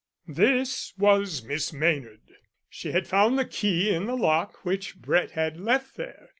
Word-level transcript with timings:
This 0.27 0.93
was 0.97 1.43
Miss 1.43 1.71
Maynard. 1.71 2.23
She 2.71 2.91
had 2.91 3.05
found 3.05 3.37
the 3.37 3.45
key 3.45 3.93
in 3.93 4.07
the 4.07 4.15
lock 4.17 4.65
which 4.65 4.99
Brett 4.99 5.33
had 5.37 5.59
left 5.59 5.95
there. 5.95 6.29